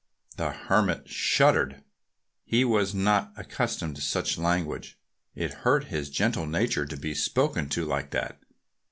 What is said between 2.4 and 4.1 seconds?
He was not accustomed to